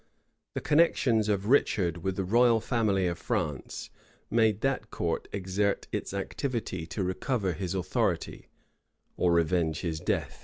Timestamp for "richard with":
1.47-2.15